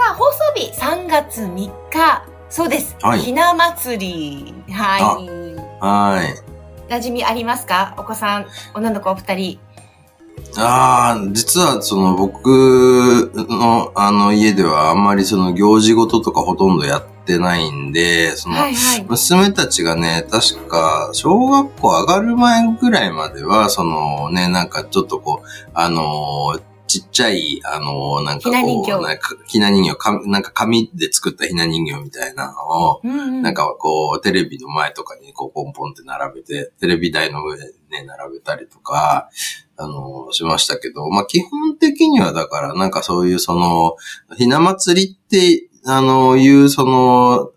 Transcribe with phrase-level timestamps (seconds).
[0.00, 1.54] さあ放送日3月3
[1.90, 2.24] 日。
[2.48, 4.72] そうです、はい、ひな祭り。
[4.72, 5.26] はい。
[5.78, 6.90] はい。
[6.90, 7.94] 馴染みありますか？
[7.98, 9.60] お子さん、女の子お二人。
[10.56, 18.56] ああ、実はその僕のあの家ではあんまりその行事事とかほとんどやってないんで、その
[19.06, 26.58] 娘たちがね、確か小学校上がる前ぐらいまでは、そのね、なんかちょっとこう、あの
[26.90, 29.20] ちっちゃい、あの、なんかこう、ひな人形。
[29.46, 39.30] ひな人形か、なんか紙で作ったひな人形みたいなのを、うんうん、なんかこう、テレビの前とかにこう、ポンポンって並べて、テレビ台の上でね、並べたりとか、
[39.76, 43.94] あの、しましたけど、まあ、基本的にはだから、なんかそういうその、
[44.36, 47.52] ひな祭りって、あの、いうその、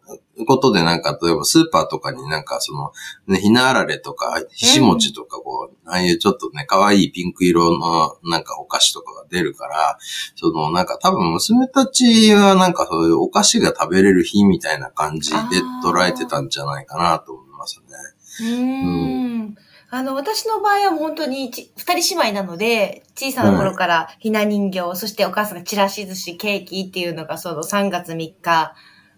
[0.47, 2.91] ことでなんか、例えばスーパーとかになんかその、
[3.27, 9.97] ね、ひなあられとか、ひし餅とかこう、うん、ああいうちょっとね、可愛いピンク色のなんかお菓子とかが出るから、
[10.35, 15.37] そのなんか多分娘たちはなんかそういうお菓子が食べれる日みたいな感じで
[15.83, 17.95] 捉えてたんじゃないかなと思いますね。
[18.41, 18.63] う
[19.49, 19.55] ん。
[19.91, 28.73] あの、私の場合は本当に二人姉妹なので、小さな頃からひな人形、そしてお母さんがちらし寿司、ケーキっていうのがその3月3日、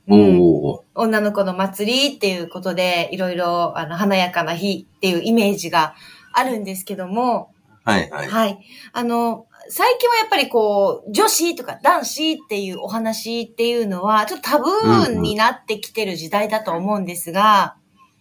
[0.07, 5.95] うん、女の子の祭りっていうことで、いろいろ、あの、華やかな日っていうイメージが
[6.33, 7.51] あるんですけども、
[7.83, 8.27] はい、はい。
[8.27, 8.59] はい。
[8.93, 17.75] あの、最近はやっぱりこう、女子とか男子っていうお話っていうのは、ちょっとタブーになってきてる時代だと思うんですが、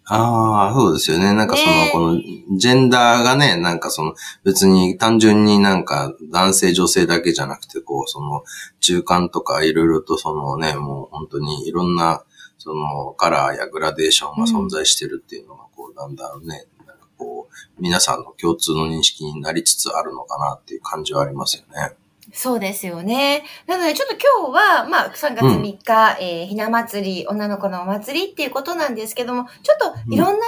[0.07, 1.33] ああ、そうですよね。
[1.33, 2.21] なんかその、この、
[2.59, 8.45] ジェンダーがね、なんかその、別に単純になんか男性女性だけじゃなくて、こう、その、
[8.81, 12.23] 中間とかいろいろとそのね、もう本当にいろんな、
[12.59, 21.97] その、カラーやグラデーションが存在してるっていうのが、こう、だんだんね、なんかこう、皆さんの共通の認識になりつつあるのかなっていう感じはありますよね。
[22.33, 23.45] そうですよね。
[23.67, 30.41] なので、ちょっと今日は、まあ、3月3日、うん、えー、ひな祭り、女の子のお祭りっていうことなんですけども、ちょっといろんなね、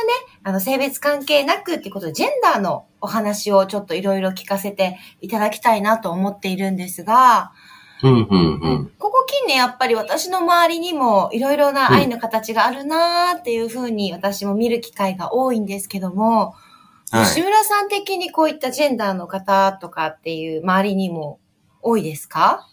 [0.45, 7.53] うん、あの、性別関係なくっていうことで、ジェンダーのお話をちょっといろいろ聞かせていただきたいなと思っているんですが、
[8.03, 16.55] うんうんうん、ここ近年やっぱり私の周りにもいろいろな愛の形があるなーっていうふうに私も見る機会が多いんですけども、
[17.11, 21.39] はい、吉村さん的にこういったジェンダーの方とかっていう周りにも
[21.87, 22.69] 多いですか？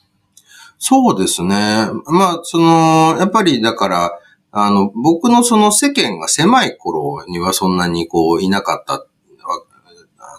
[0.79, 1.87] そうですね。
[2.05, 4.19] まあ、その、やっぱりだから、
[4.51, 9.07] あの、僕のその世間が狭い頃にはそんなにこういなかったわ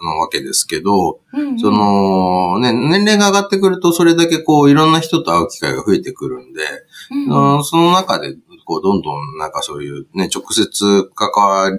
[0.03, 6.63] のわけですけど、うんうん、その、ね、年齢が上がってくるとそれだけこういろんな人と会う機会が増えてくるんで、
[7.11, 8.37] うんうん、その中で
[8.67, 11.79] こうどんどんなんかそういうね、直接関わる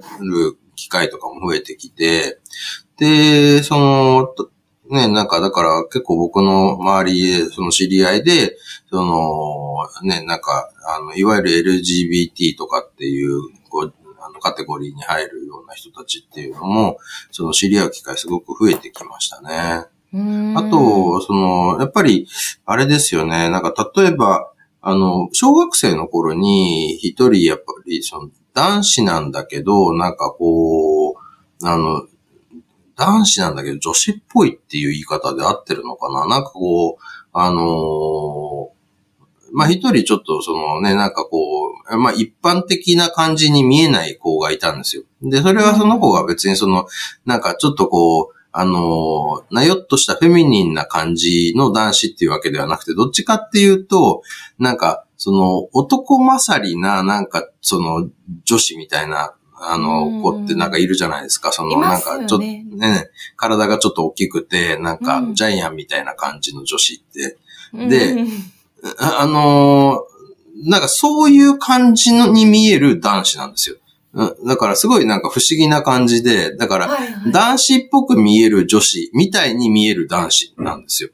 [0.74, 2.40] 機会とかも増えてきて、
[2.98, 4.34] で、その、
[4.90, 8.56] ね、なんか、だから結構僕の周りで、その知り合いで、
[8.90, 16.98] その、ね、なんか、あの、いわゆる LGBT とかっていう、こう、あの、カテゴリーに入るような人たちっていうのも、
[17.30, 19.86] その知り合う機会すごく増えてきましたね。
[20.56, 22.28] あと、その、やっぱり、
[22.64, 32.06] あれですよね、なんか例えば、あの、小学生の頃に一人やっぱり、その、男子なんだけど、なんかこう、あの、
[32.96, 36.26] 男子なんだけど女子っぽいっていう言い方で合ってるのかな？
[36.26, 37.02] なんかこう、
[37.32, 38.76] あのー、
[39.52, 41.38] まあ、一人ちょっとそのね、なんかこ
[41.90, 45.04] う、まあ、一般的な感じに見えない子がいたんですよ。
[45.22, 46.88] で、それはその子が別にその、
[47.24, 54.22] なんかちょっとこう、あのなよっとしたフェミニンな感じの男子っていうわけではなくて、どっちかっていうと、
[54.58, 58.08] なんか、その男勝りな、なんか、その
[58.44, 61.52] 女子みたいなあの、子ってなんかいるじゃないですか。
[61.52, 67.38] その、なんかちょっとね、体がちょっと大きくて、なんかジャイアンみたいな感じの女子って。
[67.72, 68.24] で、
[68.98, 70.04] あの
[70.64, 73.76] なんかそういう感じのに見える男子なんですよ。
[74.46, 76.98] だからすごいなんか不思議な感じで、だから
[77.32, 81.10] 男子っぽく見える女子みたいに見える男子なんですよ。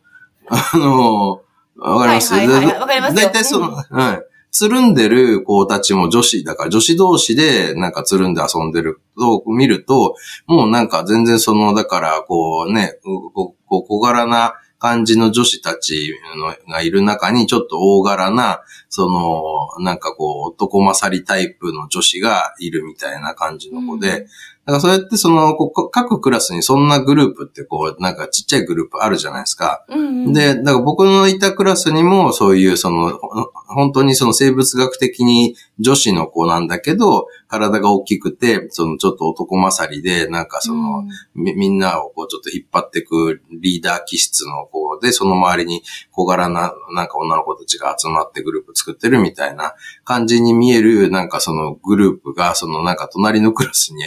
[0.48, 1.42] あの
[1.76, 2.34] わかります？
[2.34, 4.22] わ、かります大体その、はい。
[4.52, 10.14] つるんでる子たちも女子、だから女子同士でなんかつるんで遊んでると見ると、
[10.46, 24.26] もうなんか全然その、だからこうね、こう小柄な感じの女子たちのがいる中に、ちょっと大柄な、その、なんかこう、男勝りタイプの女子がいるみたいな感じの子で、
[24.64, 25.56] だからそうやってその、
[25.90, 29.84] 各クラスにそんなグループってこう、なんかちっちゃいグループあるじゃないですか。
[29.88, 33.18] うんうん、で、だから僕のいたクラスにもそういうその、
[33.66, 45.82] 本当にその生物学的に女子の子なんだけど、体が大きくて、そのちょっと男勝りで、なんかその、うん、みみんなをこうちょっと引っ張っていくリーダー気質の子で、その周りに
[46.12, 49.74] 小柄な、なんか女の子たちが集まってグループ作ってるみたいな
[50.04, 54.02] 感じに見える、なんかそのグループが、そのなんか隣のクラスに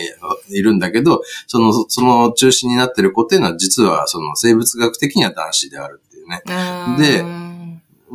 [0.50, 6.42] いるんだけど、その、その中心になってる子っていうのは実はその生物学的には男子であるっていうね。
[6.98, 7.26] で、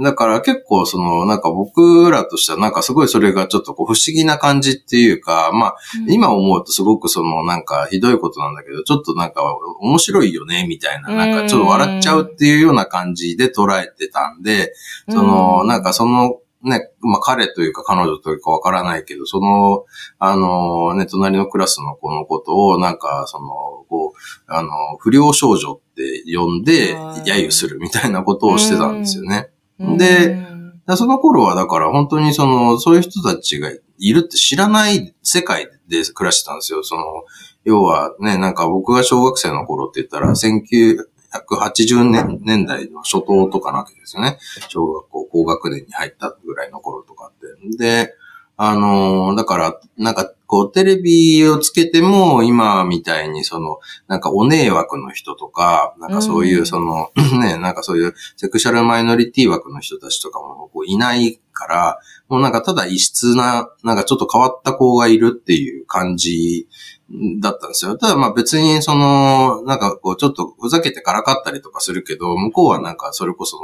[0.03, 5.77] だから結構その、なんか僕らとしてはなんかすごいそれがちょっとこう不思議な感じっていうか、まあ、
[6.09, 9.43] 今思うとすごくそのなんかひどいことなんだけど、ちょっとなんか
[9.81, 14.75] 面白いよね、みたいな、なんかちょっと笑っちゃうっていうような感じで捉えてたんで、
[15.09, 19.85] その、なんかその、ね、まあ彼というか彼女というかわからないけど、その、
[20.19, 23.47] あの、ね、隣のクラスの子のことを、なんか、その、
[23.89, 24.69] こう、あの、
[24.99, 29.49] 不良少女って呼んで、揶揄するみたいなことをしてたんですよね。
[29.97, 30.37] で、
[30.97, 36.83] その頃はだから本当にその、そういう人たちがいるって知らない世界で暮らしてたんですよ。
[36.83, 37.03] その、
[37.65, 40.35] 要はね、なんか僕が小学生の頃って言ったら、
[41.32, 44.38] 1980年年代の初頭とかなわけですよね。
[44.69, 47.77] 小学校高学年に入ったぐらいの頃とかって。
[47.77, 48.15] で、
[48.62, 57.11] あのー、だから、なんか、こう、テレビをつけても、今みたいに、その、なんか、お姉枠の人とか、なんかそういう、その、
[57.41, 61.99] ね、なんかそういう、セクシャルマイノリティ枠の人たちとかも、こう、いないから、
[62.29, 66.69] もうなんか、ただ異質な、なんかちょっと変わった子がいるっていう感じ
[67.41, 67.97] だったんですよ。
[67.97, 73.59] ただまあ別にその、なんかこうちょっとふざけてからかったりとかするけど、向こうはなんかそれこそ、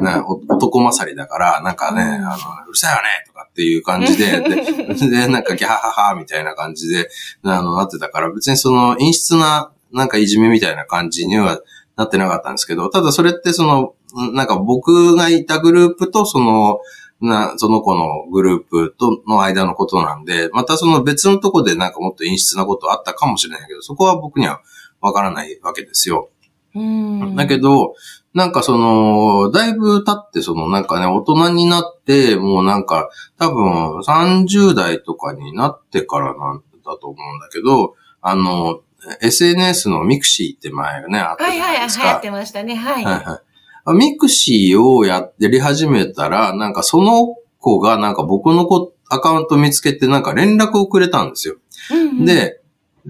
[0.00, 7.10] ね、男勝りだから、なんかね、あの、うるさいよねとかっていう感じで、 で、でなんかギャハハハみたいな感じで、
[7.42, 11.60] あの、なってたから、別にその陰湿な、なんかいじめみたいな感じには
[11.96, 13.94] なってなかったんですけど、ただそれってその、
[14.32, 16.80] なんか僕がいたグループとその、
[17.20, 24.60] な、その子のグループとの間のことなんで、またその別のとこでなんかもっと陰湿なことあったかもしれないけど、そこは僕には
[25.00, 26.30] わからないわけですよ。
[26.74, 27.94] うんだけど、
[28.34, 33.08] なんかその、だいぶ経ってそのなんかね、大人になって、もうなんか、
[33.38, 38.80] 多分30代とかになってからなんだと思うんだけど、あの、
[39.22, 42.04] SNS のミクシーって前がね、あったじゃないですか。
[42.04, 42.74] はいはい、流行ってましたね。
[42.74, 43.04] はい。
[43.04, 43.55] はいはい。
[43.94, 51.56] ミクシーをやり始めたら、なんかその子がなんか僕の子アカウント見つけてなんか連絡をくれたんですよ。
[51.92, 52.60] うんうん、で、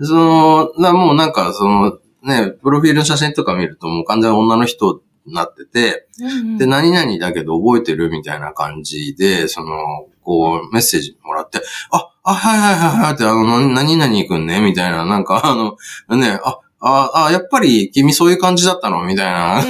[0.03, 11.61] その、なもうなんかそのね、プロフィールの写真とか見るともう完全に女の人になってて、うんうん、で、何々だけど覚えてるみたいな感じで、その、こう、メッセージもらって、
[11.93, 14.61] あ、あ、はいはいはいはいって、あの、何々くんね？
[14.61, 15.77] みたいな、なんか、あの、
[16.17, 16.59] ね、あ、
[16.89, 19.05] ああ、やっぱり君そういう感じだったの？
[19.05, 19.63] みたいな。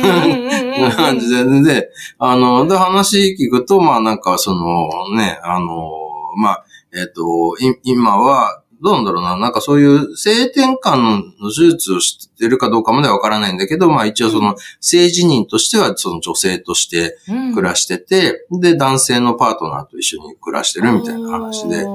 [0.94, 5.90] 感じで、で、あの、で、話聞くと、まあなんかそのね、あの、
[6.36, 6.64] まあ、
[6.94, 17.16] えっ、ー、と、今は、どうなんだろうな、なんかそういう性転換の手術をしてるかどうかまではわからないんだけど、まあ一応その性自認としてはその女性として
[17.54, 21.86] 暮らしてて、うん、で、男性のパートナーと一緒に暮らしてるみたいな話で、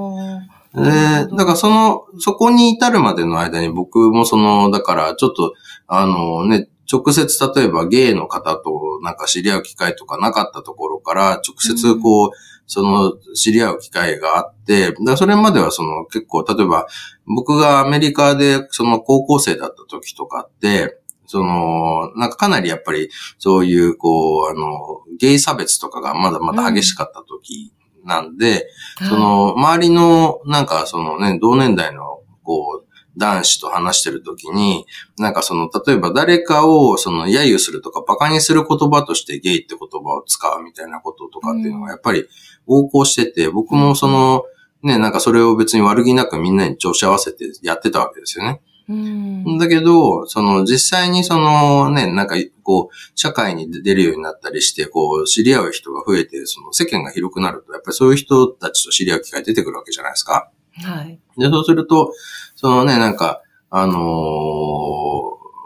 [0.73, 0.83] で、
[1.35, 5.53] だからその、そこに至るまでの間に僕もその、だからちょっと、
[5.87, 12.31] あのね、直接例えばゲイの方となんか知り合う機会とかなかったところから直接こう、うん、
[12.67, 16.87] その知り合う機会があって、だそれまではその結構例えば
[17.25, 20.97] 僕がアメリカでその高校生だった時とかって、
[21.27, 23.09] その、なんかかなりやっぱり
[23.39, 27.71] そういうこう、あの、ゲイ差別とかがまだまだ激しかった時
[28.05, 28.67] なんで、
[29.01, 34.85] うん、その、周りの、なんかそのね、同年代の、こう、男子と話してるときに、
[35.17, 42.25] なんかその、例えば誰かをその、揶揄するとか、馬鹿にする言葉としてゲイって言葉を使うみたいなこととかっていうのがやっぱり
[42.67, 44.43] 横行してて、僕もその、
[44.83, 48.61] ね、なんかそれを別に悪気なくみんなに調子合わせてやってたわけですよね。
[48.89, 60.49] うん、だけど、その実際にそのね、なんかこう、社会に出るようになったりして、こう、知り合う人が増えて、その世間が広くなると、やっぱりそういう人たちと知り合う機会出てくるわけじゃないですか。
[60.83, 61.19] はい。
[61.37, 62.13] で、そうすると、
[62.55, 63.97] そのね、なんか、あのー、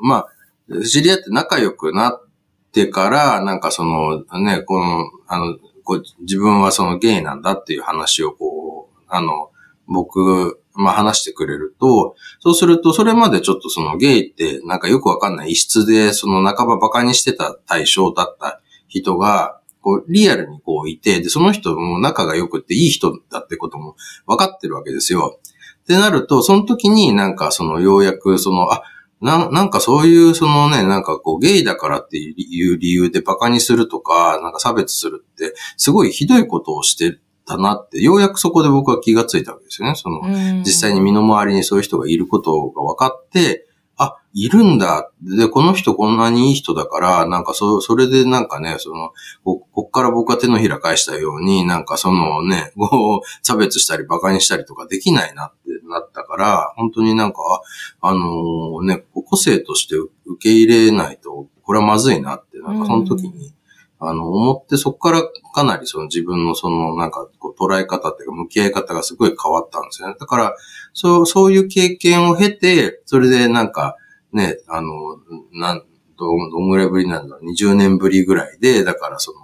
[0.01, 2.21] まあ、知り合って仲良くなっ
[2.71, 9.51] てから、なんかそのね、この、あの、こう自分はそのゲイなんだっていう話をこう、あの、
[9.87, 25.39] 僕まあ話してくれると、そうすると、それまでちょっとそのゲイってなんかよくわかんない異質で、その半ば馬鹿にしてた対象だった人が、こう、リアルにこういて、で、その人も仲が良くていい人だってことも分かってるわけですよ。
[25.83, 28.81] ってなると、その時になんかそのようやくその、あ、
[29.21, 39.95] な、なんかそういうそのね、なんかこうゲイだからっていう理由で馬鹿にするとか、なんか差別するって、すごいひどいことをしてたなって、ようやくそこで僕は気がついたわけですよね。
[39.95, 40.21] その、
[40.59, 45.09] 実際に身の回りにそういう人がいることが分かって、あ、いるんだ。
[45.21, 49.11] で、この人こんなにいい人だから、なんかそ、それでなんかね、その、
[49.43, 57.39] こ、こっから僕は手のひら返したように、なんかそのね、 こう、差別したり馬鹿にしたりとかできないなってなったから、本当になんか、
[58.01, 63.53] あのー、ね、個性として受け入れないと、これはまずいなって、なんかその時に、
[64.07, 70.15] あの、思ってそこからかなりその自分のそのなんかこう捉え方っていうか向き合い方がすごい変わったんですよね。
[70.19, 70.55] だから、
[70.93, 73.97] そう、そういう経験を経て、それでなんか
[74.33, 74.89] ね、あの、
[75.53, 75.85] なん、
[76.17, 79.39] ど、どんぐらいぶりなんだろう、20年ぶりぐらいで、だからその、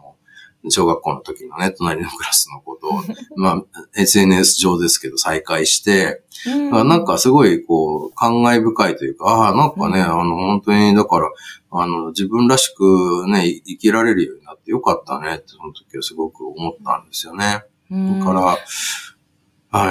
[0.70, 3.02] 小学校の時のね、隣のクラスのことを、
[3.36, 3.64] まあ、
[3.96, 6.50] SNS 上ですけど再会して、う
[6.84, 11.30] ん、なんかすごい、こう、感慨深いというか、ああ、なんかね、うん、あの、本当に、だから、
[11.72, 17.64] あの、自分らしくね、生きられるようになってよかったねって、その時はすごく思ったんですよね。
[17.90, 18.58] うん、だから、は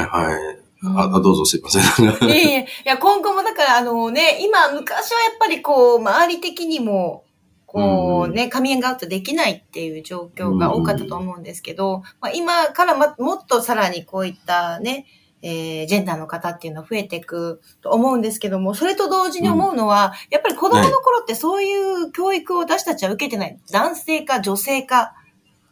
[0.02, 0.60] いはい。
[0.82, 1.82] あ、どうぞすいません。
[2.28, 2.60] いえいえ。
[2.60, 7.24] いや、今後もだから、あのね、今、昔はやっぱりこう、周り的にも、
[7.72, 15.06] こうね、カミングアウトできないっていう状況が多かったと思うんですけど、まあ、今からま、もっとさらにこういったね、
[15.40, 23.56] えー、ジェンダーの方っていうのは増えていくと思うんですけども、それと同時に思うのは、うん、やっぱり子供の頃ってそういう教育を私たちは受けてない。
[23.70, 25.14] 男性か女性か。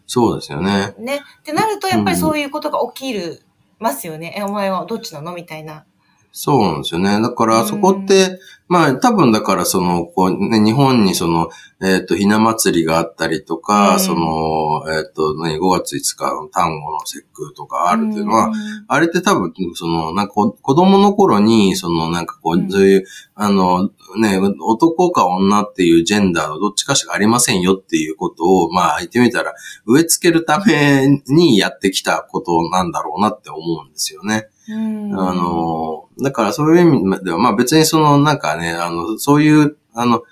[0.07, 0.95] そうですよね。
[1.01, 1.21] ね。
[1.41, 3.43] ってなると、やっぱりそういうことが起きる、
[3.81, 4.37] ますよね。
[4.39, 5.35] え、お前はどっちなの？
[5.35, 5.85] みたいな。
[6.33, 7.21] そうなんですよね。
[7.21, 11.49] だからそこって、まあ多分だからその、こうね、日本にその、
[11.81, 18.55] えっ、ー、と、ひな祭りがあったりとか、うん、その、えっ、ー、と、何、5月5日の単語の節句とかあるっていうのは、うん、
[18.89, 23.05] あれって多分、その、なんか子供の頃に、その、なんかこう、そういう、
[23.35, 29.55] あの、ね、男か女っていうジェンダーのどっちかしかありませんよっていうことを、まあ言ってみたら、
[29.87, 34.49] 植え付けるためにやってきたことなんだろうなって思うんですよね。
[34.75, 40.23] あの、だからそういう意味では、まあ別にそのなんかね、あの、そういう、あの、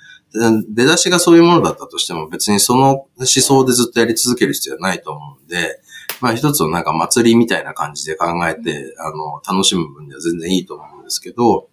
[0.69, 5.81] 出だしがそういうものだったとしても別にその思想でずっとやり続ける必要はないと思うんで、
[6.21, 11.69] まあ一つのなんか祭りみたいな感じで考えて、あの、楽しむ分では全然いいと思うんですけど、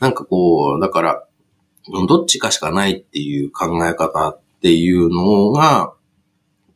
[0.00, 1.26] なんかこう、だから、
[2.08, 5.94] どっちかしかないっていう考え方っていうのが、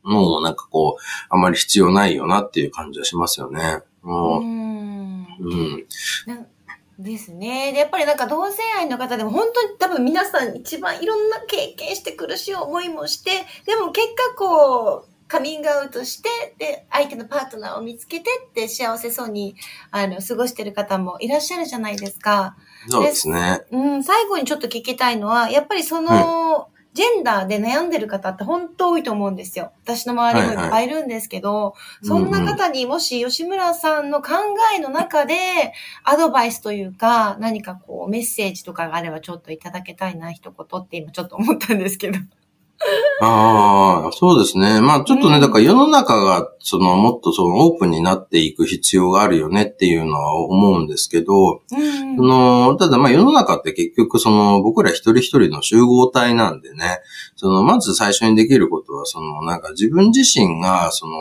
[0.02, 3.80] もうなんかこう、あまり必要ないよなっていう感じはしますよね。
[4.04, 4.55] うん。
[5.48, 6.46] うん。
[6.98, 7.72] ですね。
[7.72, 13.30] で、やっぱりなんか同性愛の方でも本当に多分皆さん一番いろんな経験して苦しい思いもして、
[13.66, 19.56] でも結果こう、カミングアウトして、で、相手のパートナーを見つけてって幸せそうに、
[19.90, 22.56] あの、過ごしてる方もいらっしゃるじゃないですか。
[22.88, 23.62] そうですね。
[23.72, 29.72] うん、最後にちょっと聞きたいのは、やっぱりその、ジェンダーで悩んでる方って本当多いと思うんですよ。
[29.84, 31.72] 私の周りもいっぱいいるんですけど、はいは
[32.02, 34.32] い、そんな方にもし吉村さんの考
[34.74, 35.34] えの中で
[36.04, 42.18] アドバイスというか、何かこうメッセージとかがあればちょっといただけたいな、一言って今ちょっと思ったんですけど。
[43.20, 44.80] ああ、そうですね。
[44.80, 57.00] まあちょっとね、だから世の中が、その、もっとそのオープンになっていく必要があるよねっていうのは思うんですけど、うん、その、ただまあ世の中って結局その、僕ら一人一人の集合体なんでね、
[57.36, 61.12] その、まず最初にできることは、その、なんか自分自身が、その、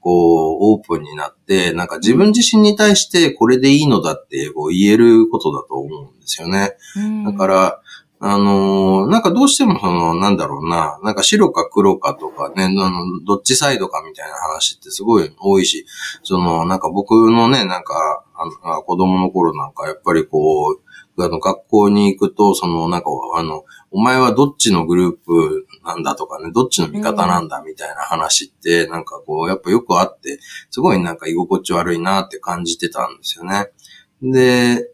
[0.00, 6.76] こう、オープンになって、なんか自分自身に対してこれでいいのだってこう言えることだと思うんですよね。
[6.96, 7.80] うん、だから、
[8.20, 15.86] あのー、なんかどうしてもその、なんだろうな、なんか白か黒かとかね、あの、どっちサイドかみたいな話ってすごい多いし、
[16.24, 23.06] その、なんか僕のね、なんか、あの子供の頃なんかやっぱりこう、あの、学校に行くと、その、なんか、
[23.36, 30.38] あの、お前はどっちのグループなんだとかね、どっちの味方なんだみたいな話って、なんかこう、やっぱよくあって、
[30.70, 33.70] すごいなんか居心地悪いなって感じてたんですよね。
[34.22, 34.90] で、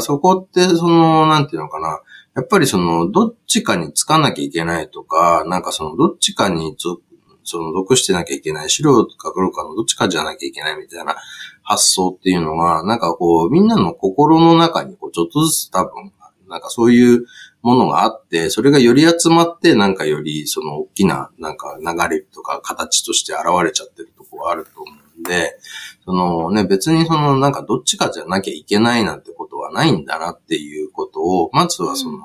[0.00, 2.00] そこって、その、なんていうのかな、
[2.40, 11.16] やっぱりその、どっちかにつかなきゃいけないとか、なんかその、どっちかにその、属してなきゃいけない、白か黒かのどっちかじゃなきゃいけないみたいな
[11.62, 16.12] 発想っていうのが、なんかこう、みんなの心の中にこう、ちょっとずつ多分、
[16.48, 17.26] なんかそういう
[17.60, 24.99] ものがあって、それがより集まって、なんかよりその大きな、なんか流れとか形として現れちゃってるところがあると思う。
[25.20, 25.58] んで、
[26.04, 32.18] そのね、別にそのなんかどっちかじゃなきゃいけないなんてことはないんだなっていうことを、まずはその、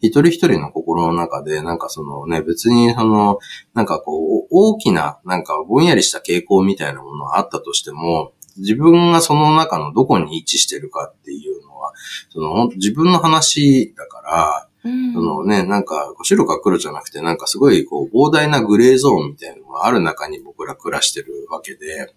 [0.00, 3.38] 一人一人の心の中で、なんかそのね、別にその、
[3.74, 11.92] なんかこう、大きな、なんかぼんやりした傾向みたいなものがあったとしても、自分がその中のどこに位置してるかっていうのは、
[12.30, 22.08] その自分の話だから、うん、そのね、なんか白か黒じゃなくて、なんかすごいこう膨大なグレーゾーンみたいなのがある中に僕ら暮らしてるわけで、うん、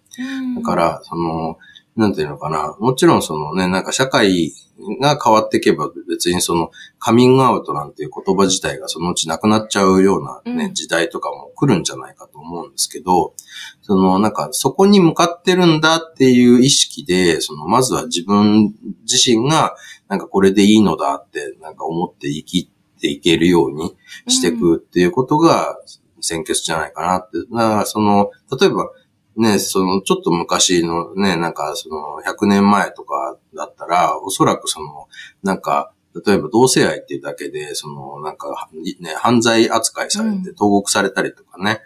[0.55, 1.57] だから、その、
[1.95, 2.75] なんていうのかな。
[2.79, 4.53] もちろんそのね、なんか社会
[5.01, 13.33] が変わっていけば別にそのカミングアウトなんていう言葉自体がそのうちなくなっちゃうようなね、うん、時代とかも来るんじゃないかと思うんですけど、
[13.81, 19.75] そのなんかそこに向かってるんだっていう意識で、そのまずは自分自身が
[20.07, 22.71] なんかこれでいいのだってなんか思って生き
[23.01, 23.95] ていけるように
[24.27, 25.77] していくっていうことが
[26.21, 27.39] 先決じゃないかなって。
[27.51, 28.89] だからその、例えば
[29.37, 35.07] ね、その、ちょっと昔のね、なんか、その、100年前とかだったら、おそらくその、
[35.43, 35.93] なんか、
[36.25, 38.69] 例えば同性愛っていうだけで、その、なんか、
[38.99, 41.81] ね、犯罪扱いされて投獄されたりとかね。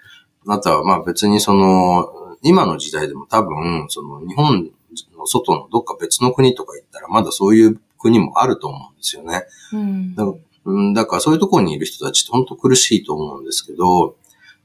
[0.45, 4.69] うん、あとは、まあ別にその、今の時代でも多分、その、日本
[5.17, 9.43] の外のどっか別の国とか行ったら、まだそういう国もあると思うんですよね。
[9.73, 14.15] うん、だから、だからそういうところにいる人たちって本当苦しいと思うんですけど、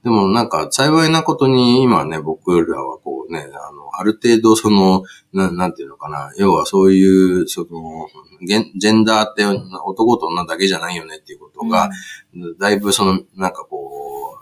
[0.05, 5.03] でもなんか幸いなことに今ね、僕らはこうね、あの、ある程度その、
[5.33, 8.09] ななんていうのかな、要はそういう、その、
[8.47, 11.91] ジェンダーって男と女だけじゃないよねっていうことが、
[12.35, 14.39] うん、だいぶその、なんかこ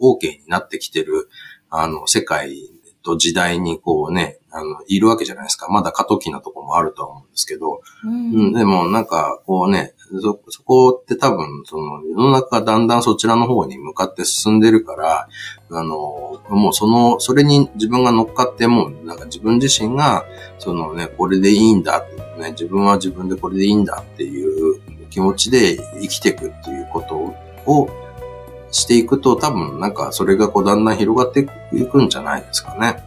[0.00, 1.28] う、OK になってきてる、
[1.70, 2.56] あの、世界
[3.02, 5.68] と時代にこうね、あの、いるわけじゃないですか。
[5.68, 15.28] まだ過渡期なとこもあるとは思うんですけど、うん、でもなんかこうね、そ、そこって多分、その、世の中だんだんそちらの方に向かって進んでるから、
[15.70, 20.24] あの、もうその、それに自分が乗っかってもなんか自分自身が、
[20.58, 27.16] そのね、これでいいんだってね、自分は自分でこれでいいんだっていう気持ちで生きていくっていうこと
[27.70, 27.88] を、
[28.70, 33.02] していくと多分なんかそれがこうだんだん広がっていくんじゃないですかね。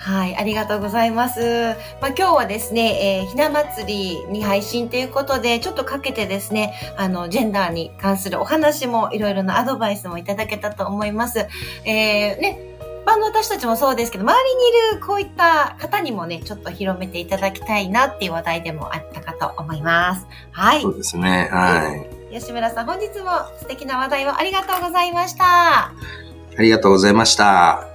[0.00, 1.76] はい、ありがとうございます。
[2.00, 11.46] まあ、今日はですね、えー、ひな祭りに配信ということで、ちょっとかけてですね、あの、ジェンダーに関するお話もいろいろなアドバイスもいただけたと思います。
[11.84, 12.58] えー、ね、
[13.02, 20.26] 一般の私たちもそうですけど、周りにいるこういった方にもね、ちょっと広めていただきたいなっていう話題でもあったかと思います。
[20.52, 20.80] はい。
[20.80, 21.50] そうですね。
[21.52, 21.94] は
[22.30, 22.38] い。
[22.38, 25.44] 吉村さん、本日も素敵な話題をありがとうございました。
[25.44, 25.92] あ
[26.58, 27.89] りがとうございました。